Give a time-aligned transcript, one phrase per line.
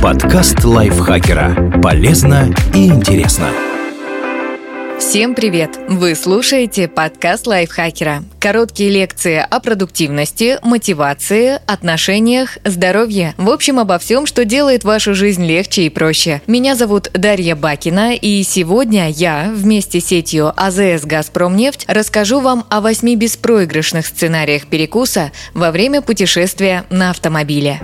[0.00, 1.80] Подкаст лайфхакера.
[1.82, 3.48] Полезно и интересно.
[4.98, 5.78] Всем привет!
[5.88, 8.22] Вы слушаете подкаст лайфхакера.
[8.38, 13.34] Короткие лекции о продуктивности, мотивации, отношениях, здоровье.
[13.38, 16.42] В общем, обо всем, что делает вашу жизнь легче и проще.
[16.46, 22.80] Меня зовут Дарья Бакина, и сегодня я вместе с сетью АЗС «Газпромнефть» расскажу вам о
[22.80, 27.80] восьми беспроигрышных сценариях перекуса во время путешествия на автомобиле.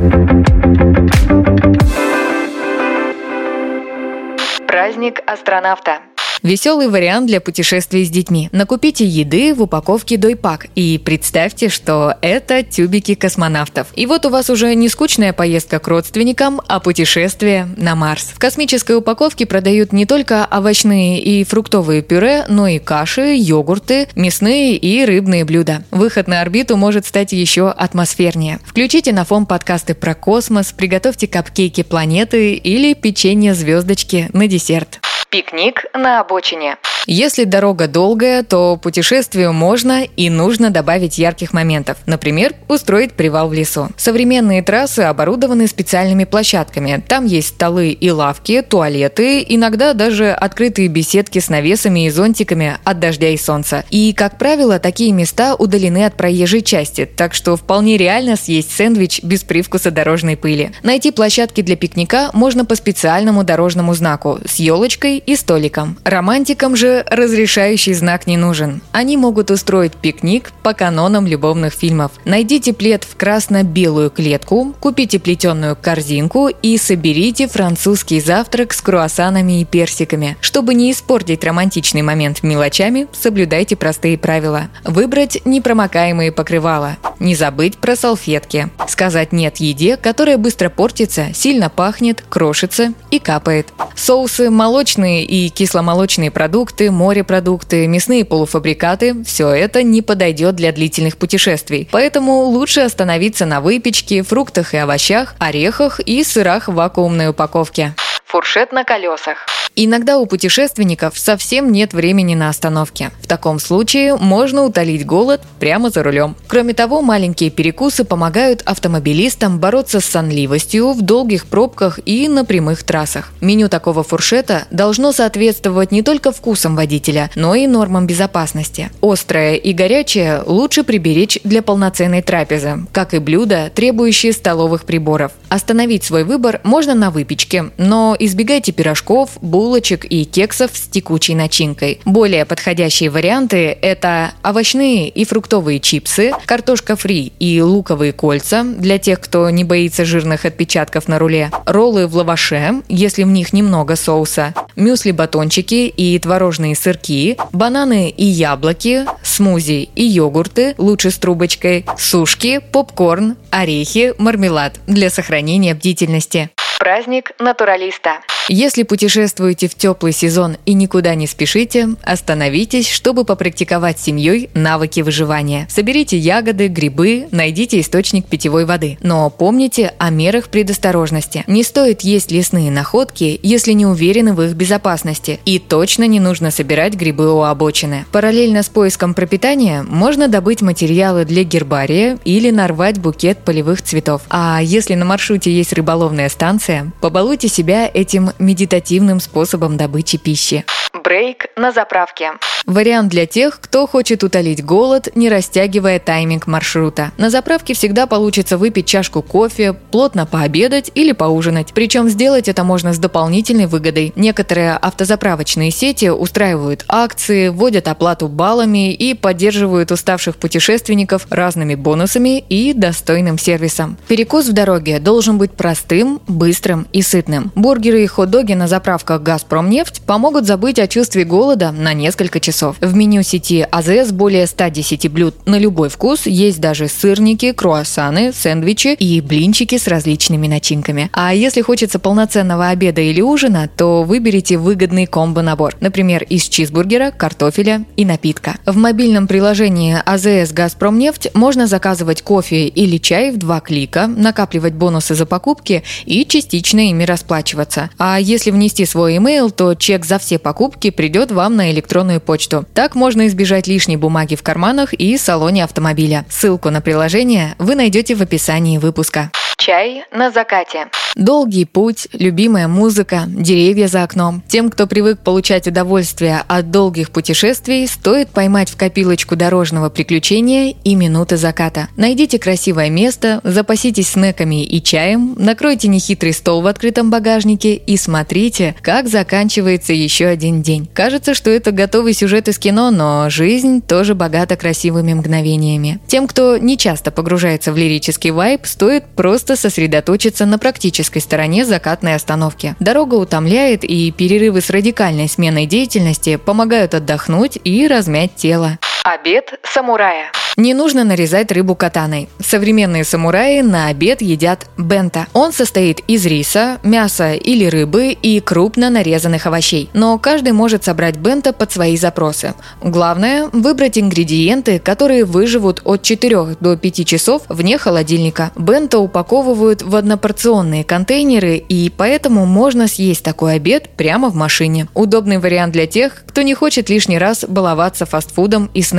[4.67, 6.01] Праздник астронавта.
[6.47, 8.49] Веселый вариант для путешествий с детьми.
[8.53, 13.89] Накупите еды в упаковке Дойпак и представьте, что это тюбики космонавтов.
[13.97, 18.27] И вот у вас уже не скучная поездка к родственникам, а путешествие на Марс.
[18.33, 24.77] В космической упаковке продают не только овощные и фруктовые пюре, но и каши, йогурты, мясные
[24.77, 25.83] и рыбные блюда.
[25.91, 28.61] Выход на орбиту может стать еще атмосфернее.
[28.65, 35.01] Включите на фон подкасты про космос, приготовьте капкейки планеты или печенье звездочки на десерт.
[35.29, 36.79] Пикник на обочине.
[37.07, 41.99] Если дорога долгая, то путешествию можно и нужно добавить ярких моментов.
[42.07, 43.91] Например, устроить привал в лесу.
[43.97, 47.03] Современные трассы оборудованы специальными площадками.
[47.07, 52.99] Там есть столы и лавки, туалеты, иногда даже открытые беседки с навесами и зонтиками от
[52.99, 53.85] дождя и солнца.
[53.91, 59.23] И, как правило, такие места удалены от проезжей части, так что вполне реально съесть сэндвич
[59.23, 60.73] без привкуса дорожной пыли.
[60.83, 65.99] Найти площадки для пикника можно по специальному дорожному знаку с елочкой и столиком.
[66.05, 68.81] Романтикам же разрешающий знак не нужен.
[68.93, 72.13] Они могут устроить пикник по канонам любовных фильмов.
[72.25, 79.65] Найдите плед в красно-белую клетку, купите плетеную корзинку и соберите французский завтрак с круассанами и
[79.65, 80.37] персиками.
[80.41, 84.69] Чтобы не испортить романтичный момент мелочами, соблюдайте простые правила.
[84.85, 86.97] Выбрать непромокаемые покрывала.
[87.19, 88.69] Не забыть про салфетки.
[88.89, 93.69] Сказать «нет» еде, которая быстро портится, сильно пахнет, крошится и капает.
[93.95, 101.17] Соусы молочные и кисломолочные продукты продукты, морепродукты, мясные полуфабрикаты– все это не подойдет для длительных
[101.17, 101.89] путешествий.
[101.91, 107.95] Поэтому лучше остановиться на выпечке, фруктах и овощах, орехах и сырах в вакуумной упаковке.
[108.25, 109.47] Фуршет на колесах.
[109.79, 113.11] Иногда у путешественников совсем нет времени на остановки.
[113.21, 116.35] В таком случае можно утолить голод прямо за рулем.
[116.47, 122.85] Кроме того, маленькие перекусы помогают автомобилистам бороться с сонливостью в долгих пробках и на прямых
[122.85, 123.33] трассах.
[123.43, 128.91] Меню такого фуршета должно соответствовать не только вкусам водителя, но и нормам безопасности.
[129.03, 135.33] Острое и горячее лучше приберечь для полноценной трапезы, как и блюда, требующие столовых приборов.
[135.51, 141.35] Остановить свой выбор можно на выпечке, но избегайте пирожков, булок булочек и кексов с текучей
[141.35, 142.01] начинкой.
[142.05, 149.21] Более подходящие варианты– это овощные и фруктовые чипсы, картошка фри и луковые кольца для тех,
[149.21, 154.55] кто не боится жирных отпечатков на руле, роллы в лаваше, если в них немного соуса,
[154.77, 163.37] мюсли-батончики и творожные сырки, бананы и яблоки, смузи и йогурты, лучше с трубочкой, сушки, попкорн,
[163.51, 166.51] орехи, мармелад для сохранения бдительности.
[166.79, 168.21] Праздник натуралиста.
[168.49, 175.01] Если путешествуете в теплый сезон и никуда не спешите, остановитесь, чтобы попрактиковать с семьей навыки
[175.01, 175.67] выживания.
[175.69, 178.99] Соберите ягоды, грибы, найдите источник питьевой воды.
[179.01, 181.43] Но помните о мерах предосторожности.
[181.49, 185.41] Не стоит есть лесные находки, если не уверены в их безопасности.
[185.45, 188.05] И точно не нужно собирать грибы у обочины.
[188.13, 194.23] Параллельно с поиском пропитания можно добыть материалы для гербария или нарвать букет полевых цветов.
[194.31, 200.65] А если на маршруте есть рыболовная станция, побалуйте себя этим медитативным способом добычи пищи.
[201.03, 202.33] Брейк на заправке.
[202.65, 207.13] Вариант для тех, кто хочет утолить голод, не растягивая тайминг маршрута.
[207.17, 211.73] На заправке всегда получится выпить чашку кофе, плотно пообедать или поужинать.
[211.75, 214.13] Причем сделать это можно с дополнительной выгодой.
[214.17, 222.73] Некоторые автозаправочные сети устраивают акции, вводят оплату баллами и поддерживают уставших путешественников разными бонусами и
[222.73, 223.97] достойным сервисом.
[224.09, 227.53] Перекус в дороге должен быть простым, быстрым и сытным.
[227.55, 232.77] Бургеры и хот-доги на заправках «Газпромнефть» помогут забыть о чувстве голода на несколько часов.
[232.81, 238.95] В меню сети АЗС более 110 блюд на любой вкус, есть даже сырники, круассаны, сэндвичи
[238.95, 241.11] и блинчики с различными начинками.
[241.13, 247.85] А если хочется полноценного обеда или ужина, то выберите выгодный комбо-набор, например, из чизбургера, картофеля
[247.97, 248.57] и напитка.
[248.67, 255.15] В мобильном приложении АЗС «Газпромнефть» можно заказывать кофе или чай в два клика, накапливать бонусы
[255.15, 257.91] за покупки и частично ими расплачиваться.
[257.99, 262.67] А если внести свой email, то чек за все покупки придет вам на электронную почту.
[262.75, 266.25] Так можно избежать лишней бумаги в карманах и салоне автомобиля.
[266.29, 269.31] Ссылку на приложение вы найдете в описании выпуска.
[269.67, 270.87] Чай на закате.
[271.17, 274.43] Долгий путь, любимая музыка, деревья за окном.
[274.47, 280.95] Тем, кто привык получать удовольствие от долгих путешествий, стоит поймать в копилочку дорожного приключения и
[280.95, 281.89] минуты заката.
[281.97, 288.77] Найдите красивое место, запаситесь снеками и чаем, накройте нехитрый стол в открытом багажнике и смотрите,
[288.83, 290.89] как заканчивается еще один день.
[290.95, 295.99] Кажется, что это готовый сюжет из кино, но жизнь тоже богата красивыми мгновениями.
[296.07, 302.15] Тем, кто не часто погружается в лирический вайб, стоит просто сосредоточиться на практической стороне закатной
[302.15, 302.77] остановки.
[302.81, 308.79] Дорога утомляет, и перерывы с радикальной сменой деятельности помогают отдохнуть и размять тело.
[309.07, 310.33] Обед самурая.
[310.57, 312.29] Не нужно нарезать рыбу катаной.
[312.41, 315.27] Современные самураи на обед едят бента.
[315.33, 319.91] Он состоит из риса, мяса или рыбы и крупно нарезанных овощей.
[319.93, 322.55] Но каждый может собрать бента под свои запросы.
[322.83, 328.51] Главное– выбрать ингредиенты, которые выживут от 4 до 5 часов вне холодильника.
[328.57, 334.89] Бента упаковывают в однопорционные контейнеры, и поэтому можно съесть такой обед прямо в машине.
[334.95, 338.96] Удобный вариант для тех, кто не хочет лишний раз баловаться фастфудом и снеками.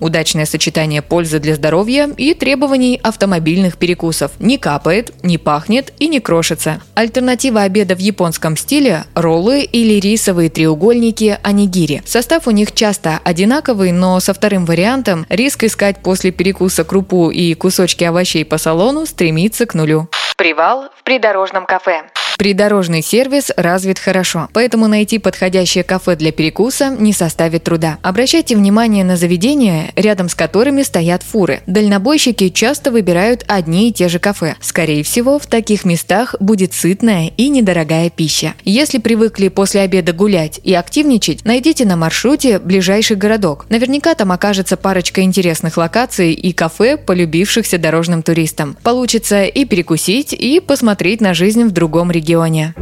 [0.00, 4.32] Удачное сочетание сочетание пользы для здоровья и требований автомобильных перекусов.
[4.38, 6.80] Не капает, не пахнет и не крошится.
[6.94, 12.02] Альтернатива обеда в японском стиле– роллы или рисовые треугольники анигири.
[12.06, 17.54] Состав у них часто одинаковый, но со вторым вариантом риск искать после перекуса крупу и
[17.54, 20.08] кусочки овощей по салону стремится к нулю.
[20.36, 22.04] Привал в придорожном кафе.
[22.40, 27.98] Придорожный сервис развит хорошо, поэтому найти подходящее кафе для перекуса не составит труда.
[28.00, 31.60] Обращайте внимание на заведения, рядом с которыми стоят фуры.
[31.66, 34.54] Дальнобойщики часто выбирают одни и те же кафе.
[34.62, 38.54] Скорее всего, в таких местах будет сытная и недорогая пища.
[38.64, 43.66] Если привыкли после обеда гулять и активничать, найдите на маршруте ближайший городок.
[43.68, 48.78] Наверняка там окажется парочка интересных локаций и кафе, полюбившихся дорожным туристам.
[48.82, 52.74] Получится и перекусить, и посмотреть на жизнь в другом регионе регионе.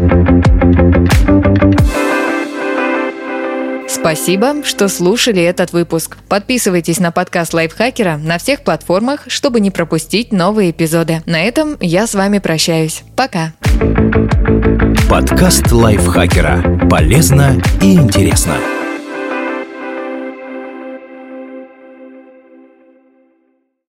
[3.89, 6.19] Спасибо, что слушали этот выпуск.
[6.29, 11.23] Подписывайтесь на подкаст Лайфхакера на всех платформах, чтобы не пропустить новые эпизоды.
[11.27, 13.03] На этом я с вами прощаюсь.
[13.17, 13.55] Пока.
[15.11, 16.87] Подкаст Лайфхакера.
[16.89, 18.55] Полезно и интересно.